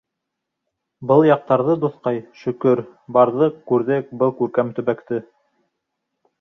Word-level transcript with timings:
Был 1.11 1.25
яҡтарҙы, 1.27 1.75
дуҫҡай, 1.83 2.17
Шөкөр, 2.41 2.83
барҙыҡ, 3.19 3.63
күрҙек 3.73 4.11
был 4.25 4.37
күркәм 4.43 4.75
төбәкте. 4.81 5.25